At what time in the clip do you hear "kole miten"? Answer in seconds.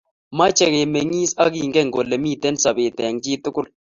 1.95-2.55